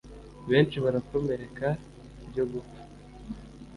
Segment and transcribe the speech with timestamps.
[0.49, 1.67] benshi barakomereka
[2.29, 2.81] byo gupfa